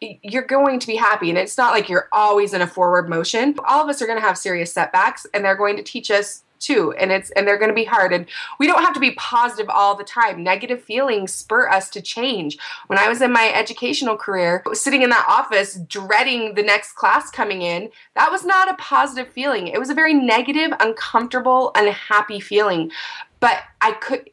[0.00, 1.28] you're going to be happy.
[1.28, 3.54] And it's not like you're always in a forward motion.
[3.66, 6.44] All of us are going to have serious setbacks and they're going to teach us
[6.58, 8.26] too and it's and they're going to be hard and
[8.58, 12.58] we don't have to be positive all the time negative feelings spur us to change
[12.88, 17.30] when i was in my educational career sitting in that office dreading the next class
[17.30, 22.40] coming in that was not a positive feeling it was a very negative uncomfortable unhappy
[22.40, 22.90] feeling
[23.40, 24.28] but i could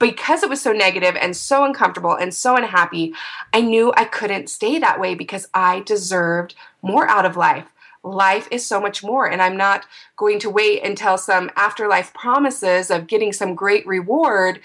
[0.00, 3.14] because it was so negative and so uncomfortable and so unhappy,
[3.52, 7.66] I knew I couldn't stay that way because I deserved more out of life.
[8.02, 9.84] Life is so much more, and I'm not
[10.16, 14.60] going to wait until some afterlife promises of getting some great reward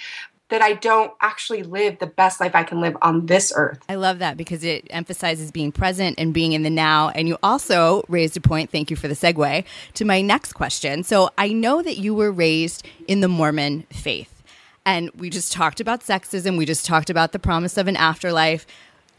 [0.47, 3.79] that I don't actually live the best life I can live on this earth.
[3.89, 7.09] I love that because it emphasizes being present and being in the now.
[7.09, 11.03] And you also raised a point, thank you for the segue, to my next question.
[11.03, 14.34] So I know that you were raised in the Mormon faith.
[14.85, 16.57] And we just talked about sexism.
[16.57, 18.67] We just talked about the promise of an afterlife.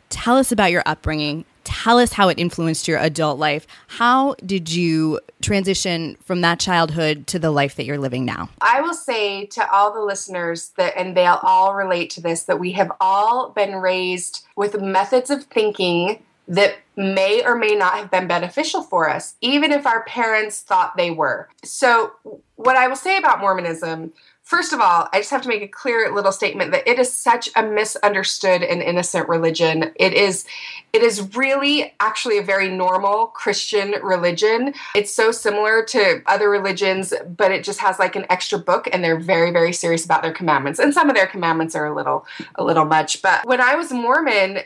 [0.08, 1.44] Tell us about your upbringing.
[1.64, 3.66] Tell us how it influenced your adult life.
[3.88, 8.50] How did you transition from that childhood to the life that you're living now?
[8.60, 12.60] I will say to all the listeners that, and they'll all relate to this, that
[12.60, 18.12] we have all been raised with methods of thinking that may or may not have
[18.12, 21.48] been beneficial for us, even if our parents thought they were.
[21.64, 22.12] So,
[22.54, 24.12] what I will say about Mormonism
[24.46, 27.12] First of all, I just have to make a clear little statement that it is
[27.12, 29.90] such a misunderstood and innocent religion.
[29.96, 30.44] It is
[30.92, 34.72] it is really actually a very normal Christian religion.
[34.94, 39.02] It's so similar to other religions, but it just has like an extra book and
[39.02, 40.78] they're very very serious about their commandments.
[40.78, 43.22] And some of their commandments are a little a little much.
[43.22, 44.60] But when I was Mormon,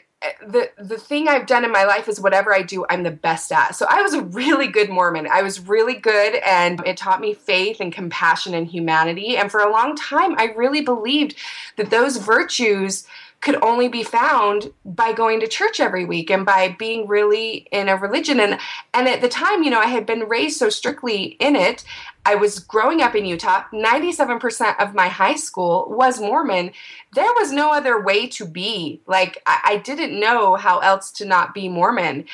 [0.46, 3.50] the the thing I've done in my life is whatever I do, I'm the best
[3.52, 3.74] at.
[3.74, 5.26] So I was a really good Mormon.
[5.30, 9.36] I was really good, and it taught me faith and compassion and humanity.
[9.36, 11.36] And for a long time, I really believed
[11.76, 13.06] that those virtues
[13.40, 17.88] could only be found by going to church every week and by being really in
[17.88, 18.58] a religion and
[18.92, 21.84] and at the time you know i had been raised so strictly in it
[22.24, 23.64] I was growing up in Utah.
[23.72, 26.72] 97% of my high school was Mormon.
[27.14, 29.00] There was no other way to be.
[29.06, 32.26] Like, I, I, didn't know how else to not be Mormon.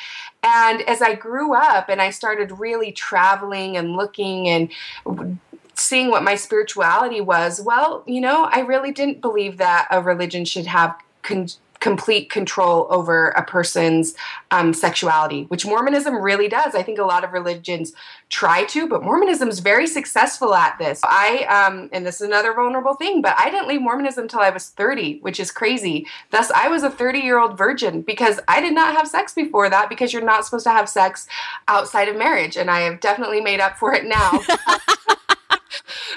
[0.43, 5.39] And as I grew up and I started really traveling and looking and
[5.77, 10.45] seeing what my spirituality was, well, you know, I really didn't believe that a religion
[10.45, 10.95] should have.
[11.23, 14.15] Con- complete control over a person's
[14.51, 16.75] um, sexuality, which Mormonism really does.
[16.75, 17.93] I think a lot of religions
[18.29, 21.01] try to, but Mormonism is very successful at this.
[21.03, 24.49] I, um, and this is another vulnerable thing, but I didn't leave Mormonism until I
[24.49, 26.07] was 30, which is crazy.
[26.31, 29.69] Thus, I was a 30 year old virgin because I did not have sex before
[29.69, 31.27] that because you're not supposed to have sex
[31.67, 32.57] outside of marriage.
[32.57, 34.41] And I have definitely made up for it now.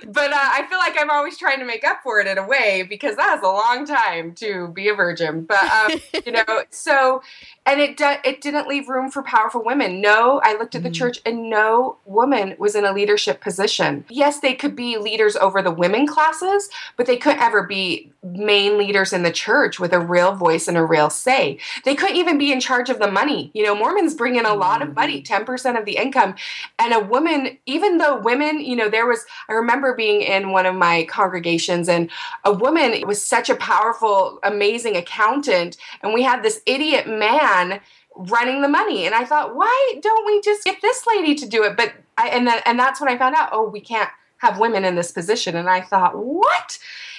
[0.07, 2.47] but uh, I feel like I'm always trying to make up for it in a
[2.47, 5.45] way because that was a long time to be a virgin.
[5.45, 7.23] But um, you know, so
[7.67, 10.01] and it de- it didn't leave room for powerful women.
[10.01, 14.05] No, I looked at the mm church and no woman was in a leadership position.
[14.11, 18.77] Yes, they could be leaders over the women classes, but they couldn't ever be main
[18.77, 21.59] leaders in the church with a real voice and a real say.
[21.85, 23.51] They couldn't even be in charge of the money.
[23.55, 25.77] You know, Mormons bring in a lot of money, 10% mm-hmm.
[25.77, 26.35] of the income.
[26.79, 30.67] And a woman, even though women, you know, there was I remember being in one
[30.67, 32.11] of my congregations and
[32.45, 37.81] a woman was such a powerful, amazing accountant and we had this idiot man man
[38.17, 41.63] running the money and i thought why don't we just get this lady to do
[41.63, 44.59] it but i and then and that's when i found out oh we can't have
[44.59, 46.79] women in this position and i thought what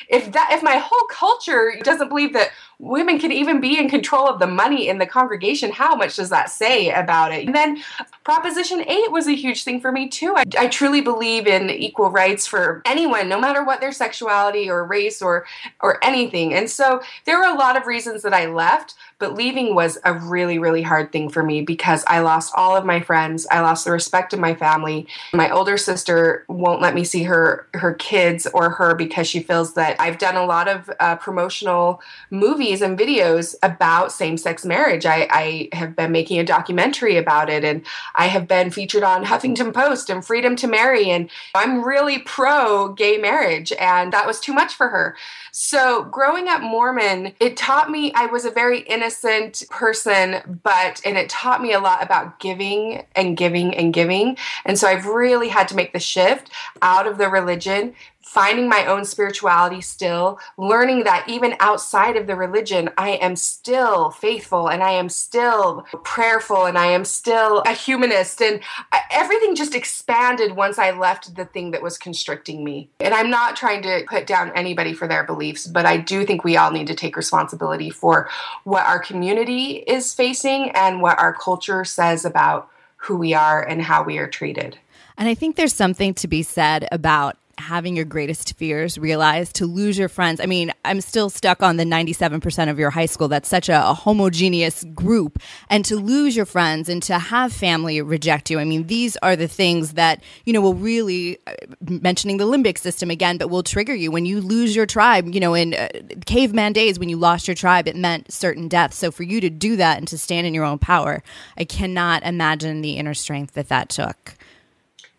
[0.09, 4.27] if that if my whole culture doesn't believe that women can even be in control
[4.27, 7.81] of the money in the congregation how much does that say about it and then
[8.23, 12.09] proposition 8 was a huge thing for me too I, I truly believe in equal
[12.09, 15.45] rights for anyone no matter what their sexuality or race or
[15.79, 19.75] or anything and so there were a lot of reasons that i left but leaving
[19.75, 23.45] was a really, really hard thing for me because I lost all of my friends.
[23.51, 25.07] I lost the respect of my family.
[25.31, 29.75] My older sister won't let me see her her kids or her because she feels
[29.75, 35.05] that I've done a lot of uh, promotional movies and videos about same sex marriage.
[35.05, 39.25] I, I have been making a documentary about it, and I have been featured on
[39.25, 44.39] Huffington Post and Freedom to Marry, and I'm really pro gay marriage, and that was
[44.39, 45.17] too much for her.
[45.51, 51.17] So growing up Mormon, it taught me I was a very innocent person, but, and
[51.17, 54.37] it taught me a lot about giving and giving and giving.
[54.63, 58.85] And so I've really had to make the shift out of the religion finding my
[58.85, 64.83] own spirituality still, learning that even outside of the religion, I am still faithful and
[64.83, 68.41] I am still prayerful and I am still a humanist.
[68.41, 68.61] And
[69.09, 72.89] everything just expanded once I left the thing that was constricting me.
[72.99, 76.43] And I'm not trying to put down anybody for their beliefs, but I do think
[76.43, 78.29] we all need to take responsibility for
[78.63, 83.81] what our community is facing and what our culture says about who we are and
[83.81, 84.77] how we are treated.
[85.17, 89.65] And I think there's something to be said about having your greatest fears realized, to
[89.65, 90.39] lose your friends.
[90.39, 93.27] I mean, I'm still stuck on the 97% of your high school.
[93.27, 95.39] That's such a, a, homogeneous group.
[95.69, 98.59] And to lose your friends and to have family reject you.
[98.59, 101.53] I mean, these are the things that, you know, will really, uh,
[101.87, 104.11] mentioning the limbic system again, but will trigger you.
[104.11, 105.89] When you lose your tribe, you know, in uh,
[106.25, 108.93] caveman days, when you lost your tribe, it meant certain death.
[108.93, 111.23] So for you to do that and to stand in your own power,
[111.57, 114.35] I cannot imagine the inner strength that that took.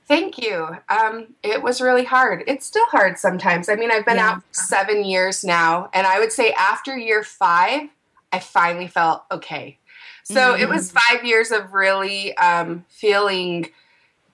[0.09, 0.77] Thank you.
[0.89, 2.45] Um, it was really hard.
[2.47, 3.69] It's still hard sometimes.
[3.69, 4.33] I mean, I've been yeah.
[4.33, 7.89] out seven years now, and I would say after year five,
[8.33, 9.79] I finally felt okay.
[10.25, 10.63] So mm-hmm.
[10.63, 13.71] it was five years of really um, feeling,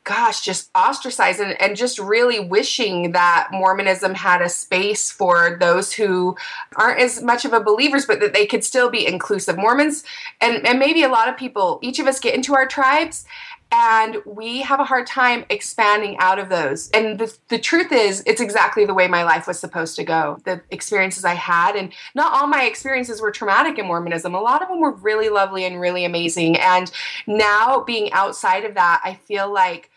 [0.05, 5.93] gosh, just ostracized and, and just really wishing that Mormonism had a space for those
[5.93, 6.37] who
[6.77, 9.57] aren't as much of a believers, but that they could still be inclusive.
[9.57, 10.05] Mormons,
[10.41, 13.25] and, and maybe a lot of people, each of us get into our tribes
[13.71, 16.91] and we have a hard time expanding out of those.
[16.91, 20.39] And the, the truth is, it's exactly the way my life was supposed to go.
[20.45, 24.35] The experiences I had, and not all my experiences were traumatic in Mormonism.
[24.35, 26.57] A lot of them were really lovely and really amazing.
[26.57, 26.91] And
[27.27, 29.91] now being outside of that, I feel like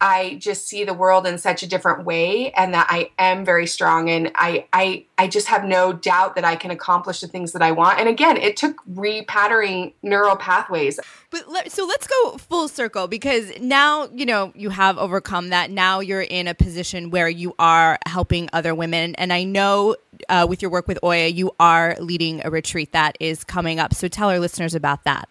[0.00, 3.66] I just see the world in such a different way and that I am very
[3.66, 7.52] strong and I I I just have no doubt that I can accomplish the things
[7.52, 7.98] that I want.
[7.98, 11.00] And again, it took repatterning neural pathways.
[11.30, 15.70] But let, so let's go full circle because now, you know, you have overcome that.
[15.70, 19.96] Now you're in a position where you are helping other women and I know
[20.28, 23.94] uh, with your work with Oya, you are leading a retreat that is coming up.
[23.94, 25.28] So tell our listeners about that.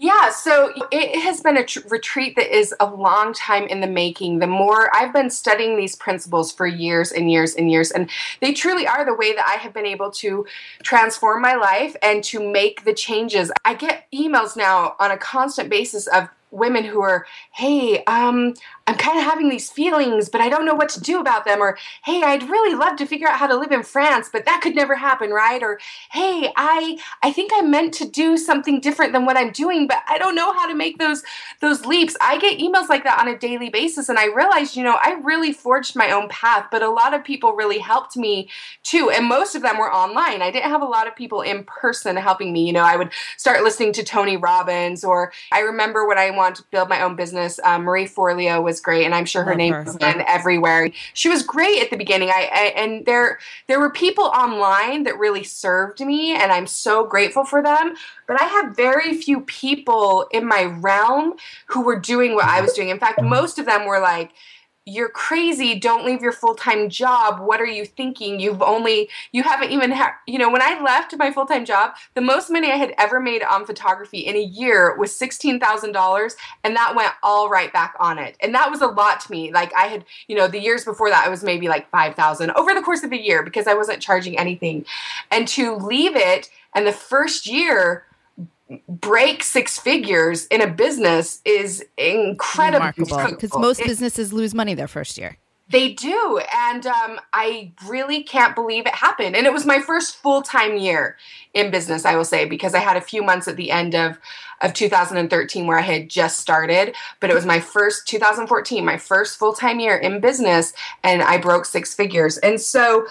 [0.00, 3.88] Yeah, so it has been a tr- retreat that is a long time in the
[3.88, 4.38] making.
[4.38, 8.08] The more I've been studying these principles for years and years and years, and
[8.40, 10.46] they truly are the way that I have been able to
[10.84, 13.50] transform my life and to make the changes.
[13.64, 18.54] I get emails now on a constant basis of women who are, hey, um,
[18.86, 21.60] I'm kind of having these feelings, but I don't know what to do about them.
[21.60, 24.60] Or, hey, I'd really love to figure out how to live in France, but that
[24.62, 25.62] could never happen, right?
[25.62, 25.78] Or,
[26.10, 29.98] hey, I I think I'm meant to do something different than what I'm doing, but
[30.08, 31.22] I don't know how to make those
[31.60, 32.16] those leaps.
[32.20, 35.20] I get emails like that on a daily basis, and I realized, you know, I
[35.22, 38.48] really forged my own path, but a lot of people really helped me
[38.82, 40.40] too, and most of them were online.
[40.40, 42.66] I didn't have a lot of people in person helping me.
[42.66, 46.56] You know, I would start listening to Tony Robbins, or I remember when I wanted
[46.56, 49.58] to build my own business, um, Marie Forleo was great, and I'm sure her Love
[49.58, 50.90] name has been everywhere.
[51.12, 52.30] She was great at the beginning.
[52.30, 57.06] I, I and there there were people online that really served me, and I'm so
[57.06, 57.94] grateful for them.
[58.26, 61.34] But I have very few people in my realm
[61.66, 62.88] who were doing what I was doing.
[62.88, 64.32] In fact, most of them were like
[64.88, 68.40] you're crazy don't leave your full-time job what are you thinking?
[68.40, 72.20] You've only you haven't even had you know when i left my full-time job the
[72.20, 76.94] most money i had ever made on photography in a year was $16000 and that
[76.94, 78.36] went all right back on it.
[78.40, 79.52] And that was a lot to me.
[79.52, 82.74] Like i had you know the years before that i was maybe like 5000 over
[82.74, 84.84] the course of a year because i wasn't charging anything.
[85.30, 88.04] And to leave it and the first year
[88.88, 92.92] break six figures in a business is incredible
[93.30, 95.38] because most it, businesses lose money their first year.
[95.70, 99.36] They do and um, i really can't believe it happened.
[99.36, 101.16] And it was my first full-time year
[101.54, 104.18] in business i will say because i had a few months at the end of
[104.60, 106.94] of 2013 where i had just started.
[107.20, 111.64] But it was my first 2014 my first full-time year in business and i broke
[111.64, 112.36] six figures.
[112.38, 113.06] And so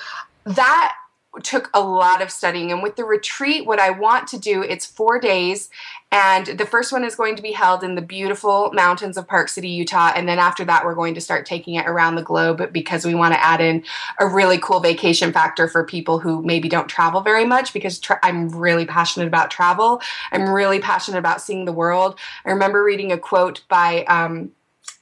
[0.46, 0.96] that
[1.44, 2.72] took a lot of studying.
[2.72, 5.70] And with the retreat what i want to do it's four days.
[6.10, 9.50] And the first one is going to be held in the beautiful mountains of park
[9.50, 10.14] city utah.
[10.16, 13.14] And then after that we're going to start taking it around the globe because we
[13.14, 13.84] want to add in
[14.20, 18.20] a really cool vacation factor for people who maybe don't travel very much because tra-
[18.24, 20.02] i'm really passionate about travel.
[20.32, 22.20] I'm really passionate about seeing the world.
[22.46, 24.52] I remember reading a quote by um,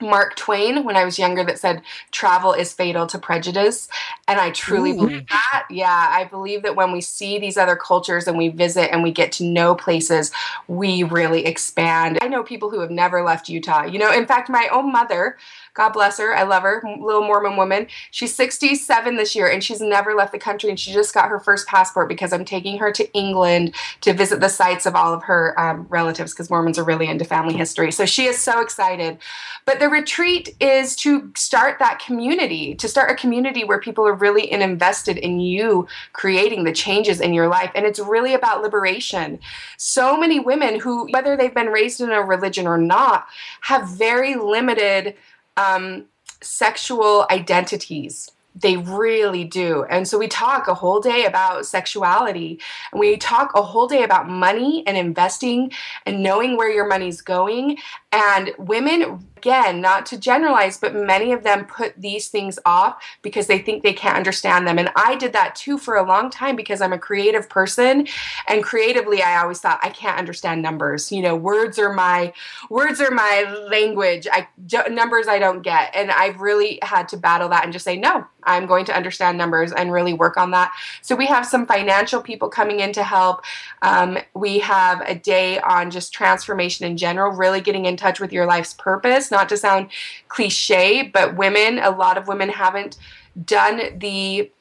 [0.02, 1.82] Mark Twain when I was younger that said
[2.12, 3.88] travel is fatal to prejudice.
[4.28, 4.96] And I truly Ooh.
[4.98, 5.66] believe that.
[5.70, 9.12] Yeah, I believe that when we see these other cultures and we visit and we
[9.12, 10.32] get to know places,
[10.68, 12.20] we really expand.
[12.22, 13.86] I know people who have never left Utah.
[13.86, 15.38] You know, in fact, my own mother,
[15.76, 16.34] God bless her.
[16.34, 17.88] I love her, little Mormon woman.
[18.10, 20.70] She's 67 this year and she's never left the country.
[20.70, 24.40] And she just got her first passport because I'm taking her to England to visit
[24.40, 27.92] the sites of all of her um, relatives because Mormons are really into family history.
[27.92, 29.18] So she is so excited.
[29.66, 34.14] But the retreat is to start that community, to start a community where people are
[34.14, 37.72] really invested in you creating the changes in your life.
[37.76, 39.40] And it's really about liberation.
[39.76, 43.28] So many women who, whether they've been raised in a religion or not,
[43.62, 45.16] have very limited
[45.58, 46.06] um,
[46.42, 48.32] sexual identities.
[48.58, 49.84] They really do.
[49.90, 52.60] And so we talk a whole day about sexuality
[52.92, 55.72] and we talk a whole day about money and investing
[56.06, 57.78] and knowing where your money's going.
[58.14, 63.46] And women again, not to generalize, but many of them put these things off because
[63.46, 64.80] they think they can't understand them.
[64.80, 68.08] And I did that too for a long time because I'm a creative person.
[68.48, 71.12] And creatively, I always thought I can't understand numbers.
[71.12, 72.34] You know, words are my
[72.72, 74.28] words are my language.
[74.32, 74.48] I
[74.90, 75.96] numbers I don't get.
[75.96, 79.38] And I've really had to battle that and just say, no, I'm going to understand
[79.38, 80.74] numbers and really work on that.
[81.04, 83.44] So we have some financial people coming in to help.
[83.84, 88.34] Um, we have a day on just transformation in general, really getting in touch with
[88.34, 89.90] your life's purpose not to sound
[90.28, 92.98] cliche, but women, a lot of women haven't
[93.44, 94.52] done the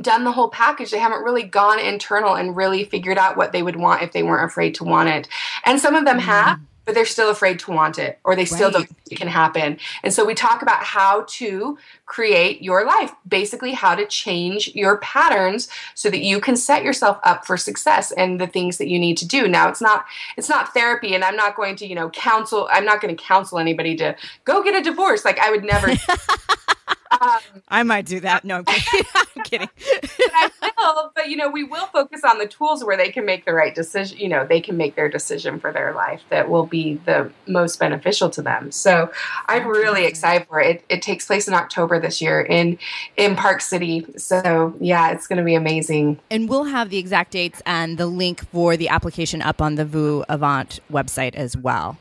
[0.00, 0.90] done the whole package.
[0.90, 4.22] They haven't really gone internal and really figured out what they would want if they
[4.22, 5.28] weren't afraid to want it.
[5.64, 6.22] And some of them mm.
[6.22, 6.60] have,
[6.90, 8.72] but they're still afraid to want it or they still right.
[8.72, 9.78] don't think it can happen.
[10.02, 14.96] And so we talk about how to create your life, basically how to change your
[14.96, 18.98] patterns so that you can set yourself up for success and the things that you
[18.98, 19.46] need to do.
[19.46, 20.04] Now it's not
[20.36, 23.22] it's not therapy and I'm not going to, you know, counsel I'm not going to
[23.22, 25.24] counsel anybody to go get a divorce.
[25.24, 25.92] Like I would never
[27.10, 28.44] Um, I might do that.
[28.44, 29.06] No, I'm kidding.
[29.14, 29.68] I'm kidding.
[30.00, 30.10] but
[30.62, 31.12] I will.
[31.14, 33.74] But you know, we will focus on the tools where they can make the right
[33.74, 34.18] decision.
[34.18, 37.78] You know, they can make their decision for their life that will be the most
[37.78, 38.70] beneficial to them.
[38.70, 39.10] So
[39.46, 40.76] I'm really excited for it.
[40.76, 42.78] It, it takes place in October this year in
[43.16, 44.06] in Park City.
[44.16, 46.20] So yeah, it's going to be amazing.
[46.30, 49.84] And we'll have the exact dates and the link for the application up on the
[49.84, 51.98] VU Avant website as well.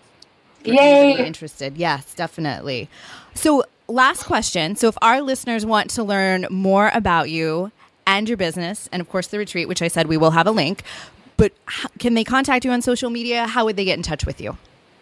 [0.64, 1.26] Yay!
[1.26, 1.78] Interested?
[1.78, 2.90] Yes, definitely.
[3.34, 4.76] So last question.
[4.76, 7.72] So, if our listeners want to learn more about you
[8.08, 10.52] and your business, and of course the retreat, which I said we will have a
[10.52, 10.84] link,
[11.38, 11.54] but
[12.00, 13.48] can they contact you on social media?
[13.48, 14.58] How would they get in touch with you?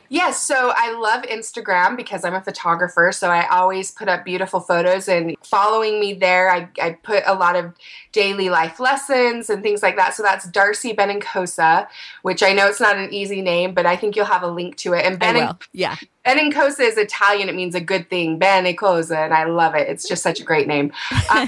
[0.09, 4.59] Yes, so I love Instagram because I'm a photographer, so I always put up beautiful
[4.59, 7.73] photos and following me there, I, I put a lot of
[8.11, 10.13] daily life lessons and things like that.
[10.13, 11.87] So that's Darcy Benincasa,
[12.21, 14.77] which I know it's not an easy name, but I think you'll have a link
[14.77, 15.05] to it.
[15.05, 15.95] And Ben yeah.
[16.25, 17.49] Benincasa is Italian.
[17.49, 18.39] It means a good thing.
[18.39, 19.87] Benincasa, and I love it.
[19.87, 20.91] It's just such a great name.
[21.29, 21.47] Uh,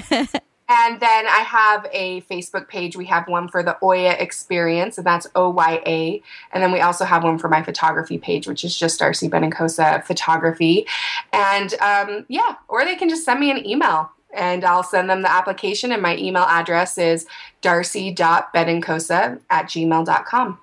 [0.70, 2.96] And then I have a Facebook page.
[2.96, 6.22] We have one for the Oya Experience, and that's O Y A.
[6.52, 10.04] And then we also have one for my photography page, which is just Darcy Benincasa
[10.04, 10.86] Photography.
[11.32, 15.22] And um, yeah, or they can just send me an email and I'll send them
[15.22, 15.90] the application.
[15.90, 17.26] And my email address is
[17.62, 20.58] darcy.benincasa at gmail.com.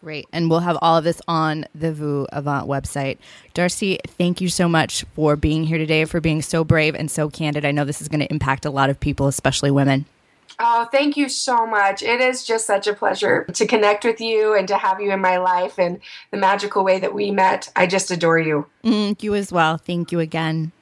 [0.00, 0.28] Great.
[0.32, 3.18] And we'll have all of this on the VU Avant website.
[3.52, 7.28] Darcy, thank you so much for being here today, for being so brave and so
[7.28, 7.64] candid.
[7.64, 10.06] I know this is going to impact a lot of people, especially women.
[10.60, 12.02] Oh, thank you so much.
[12.02, 15.20] It is just such a pleasure to connect with you and to have you in
[15.20, 16.00] my life and
[16.32, 17.70] the magical way that we met.
[17.76, 18.66] I just adore you.
[18.82, 19.76] Mm, you as well.
[19.76, 20.72] Thank you again.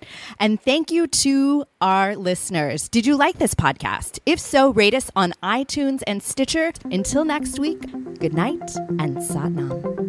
[0.41, 2.89] And thank you to our listeners.
[2.89, 4.19] Did you like this podcast?
[4.25, 6.73] If so, rate us on iTunes and Stitcher.
[6.85, 7.81] Until next week,
[8.19, 10.07] good night and Satnam.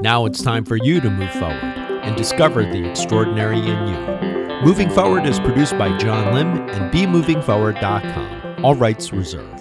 [0.00, 4.43] Now it's time for you to move forward and discover the extraordinary in you.
[4.64, 8.64] Moving Forward is produced by John Lim and BeMovingForward.com.
[8.64, 9.53] All rights reserved.